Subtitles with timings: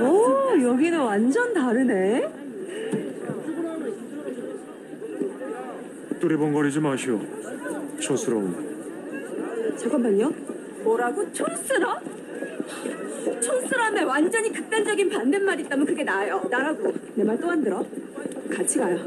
[0.00, 2.28] 오, 여기는 완전 다르네.
[6.20, 7.20] 두리번거리지 마시오.
[8.00, 9.74] 촌스러운.
[9.76, 10.32] 잠깐만요.
[10.82, 11.30] 뭐라고?
[11.32, 11.98] 촌스러?
[13.40, 16.42] 촌스러움에 완전히 극단적인 반대말 있다면 그게 나예요.
[16.50, 16.92] 나라고.
[17.14, 17.84] 내 말 또 안 들어?
[18.50, 18.98] 같이 가요.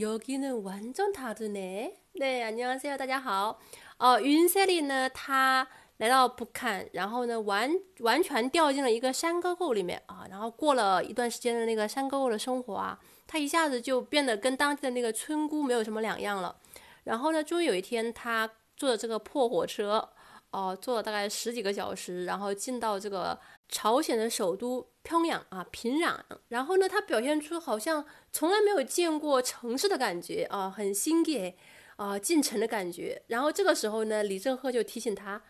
[0.00, 1.96] 여기는 완전 다르네.
[2.18, 2.96] 네, 안녕하세요.
[2.96, 3.58] 大家好.
[3.98, 5.66] 呃，云塞里呢，他
[5.98, 16.56] 来到북한，然后呢，完完全掉进了一个山沟沟里面啊，然后过了一段时间的那个山沟沟的生活啊，他一下子就变得跟当地的那个村姑没有什么两样了。
[17.04, 20.08] 然后呢，终于有一天，他坐着这个破火车，
[20.51, 26.15] 哦，坐了大概十几个小时，然后进到这个朝鲜的首都平壤啊，平壤。
[26.47, 31.53] 然后呢，他表现出好像从来没有见过城市的感觉啊，很新奇
[31.97, 33.21] 啊，进城的感觉。
[33.27, 35.41] 然后这个时候呢，李正赫就提醒他，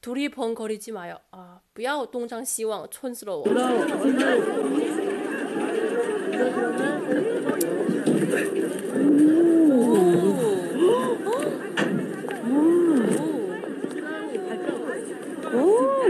[0.00, 3.44] 独立棚口里鸡毛哟啊，不要东张西望，困死了我。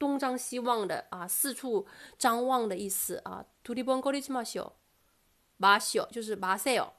[0.00, 1.86] 东张西望的啊，四处
[2.18, 3.44] 张望的意思啊。
[3.64, 4.72] 두리번거리지 마시오，
[5.56, 6.92] 마시오就是마세요。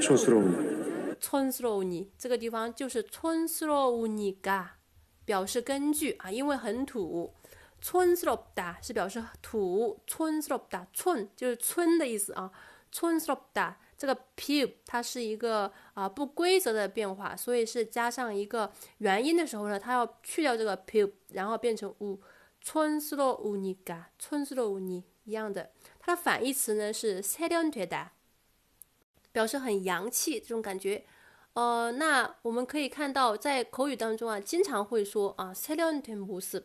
[0.00, 1.16] 촌스러운.
[1.20, 4.68] 촌스러우니这个地方就是 촌스러우니까
[5.24, 7.34] 表示根据啊，因为很土。
[7.80, 12.50] 촌스럽다是表示土，촌스럽다 촌就是村的意思啊。
[12.92, 25.70] 촌스럽다 这个 p 它是一个啊不规则的变化，所以是加上一个元音的时候呢，它要去掉这个 p，然后变成 u。촌스러우니까 촌스러우니一样的，
[26.00, 28.08] 它的反义词呢是 세련되다，
[29.30, 31.04] 表示很洋气这种感觉。
[31.54, 36.64] 呃，那我们可以看到，在口语当中啊，经常会说啊세련된 모습。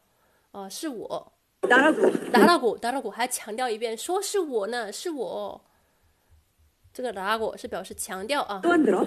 [0.52, 1.32] 哦，是我。
[1.62, 2.12] 나라고.
[2.30, 5.64] 나라고 나라고还强调一遍，说是我呢，是我。
[6.92, 8.60] 这个나라고是表示强调啊。
[8.62, 9.06] 또 안 들어?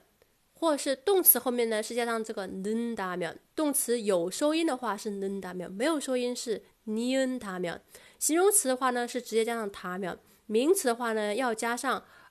[0.54, 7.80] 或者是动词后面呢是加上这个는다면动词有收音的话是는다면没有收音是니은다면
[8.18, 12.04] 形容词的话呢是直接加上他면名词的话呢要加上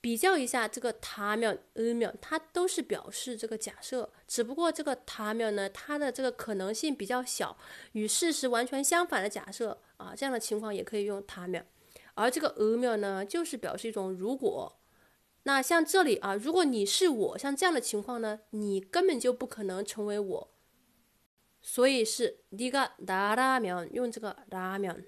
[0.00, 7.56] 比较一下这个他면呃면，它都是表示这个假设，只不过这个他면呢，它的这个可能性比较小，
[7.92, 11.64] 与事实完全相反的假设啊，这样的情况也可以用他면。
[12.16, 14.78] 而这个呃면呢，就是表示一种如果。
[15.44, 20.50] 那像这里啊，如果你是我，像这样的情况呢，你根本就不可能成为我，
[21.60, 25.06] 所以是네가나라면用这个라 면。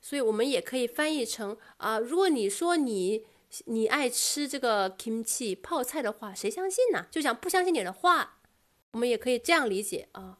[0.00, 3.26] 所以我们也可以翻译成啊，如果你说你
[3.64, 7.06] 你爱吃这个 kimchi 泡菜的话，谁相信呢？
[7.10, 8.38] 就讲不相信你的话，
[8.92, 10.38] 我们也可以这样理解啊。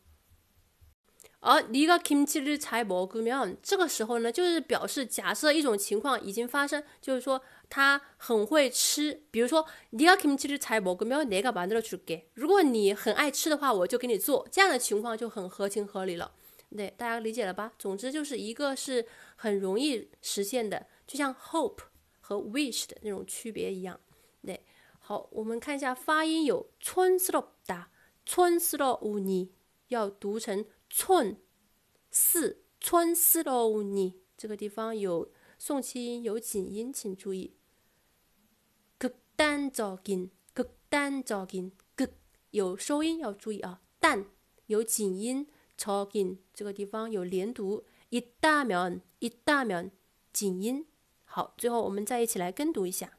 [1.40, 9.22] 而네가김치를잘먹으면这个时候呢，就是表示假设一种情况已经发生，就是说 他很会吃。
[9.30, 12.24] 比如说네가김치를잘먹으면내가만들어줄 게。
[12.34, 14.46] 如果你很爱吃的话，我就给你做。
[14.50, 16.32] 这样的情况就很合情合理了。
[16.76, 17.72] 对，大家理解了吧？
[17.78, 19.06] 总之就是一个是
[19.36, 21.84] 很容易实现的，就像 hope
[22.20, 24.00] 和 wish 的那种区别一样。
[24.44, 24.64] 对，
[24.98, 27.86] 好，我们看一下发音有촌스럽 다，
[28.26, 29.50] 촌스러우니
[29.88, 30.64] 要读成。
[30.96, 31.38] 촌
[32.12, 37.56] 四촌스러우니这个地方有送气音，有紧音，请注意。
[39.38, 42.08] 극단적 인， 극단적 인， 극
[42.50, 43.80] 有收音要注意啊。
[44.00, 44.26] 단
[44.66, 45.46] 有紧音，
[45.76, 47.84] 적인这个地方有连读。
[48.10, 49.90] 있다면있다면
[50.32, 50.86] 紧音。
[51.24, 53.18] 好，最后我们再一起来跟读一下。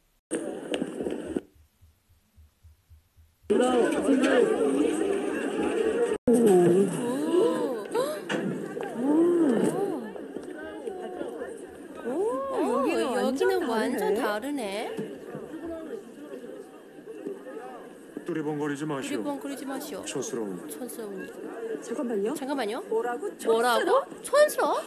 [18.71, 19.11] 거리지 마시오.
[19.17, 20.05] 두리번거리지 마시오.
[20.05, 20.69] 촌스러운.
[20.69, 21.81] 촌스러운.
[21.83, 22.35] 잠깐만요.
[22.35, 22.81] 잠깐만요.
[22.83, 23.29] 뭐라고?
[23.45, 24.05] 뭐라고?
[24.23, 24.81] 촌스러워?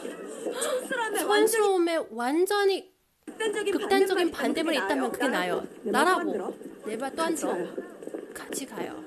[0.52, 2.94] 촌스러움에 촌스러움에 완전히
[3.26, 5.66] 극단적인, 극단적인 반대말이 있다면 그게 나요.
[5.82, 6.16] 내 나라고.
[6.24, 6.52] 말도 안 들어?
[6.86, 7.56] 내말또안 같이 들어.
[8.32, 9.04] 같이 가요.